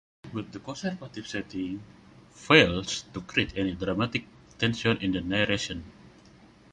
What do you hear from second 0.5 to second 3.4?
the conservative setting fails to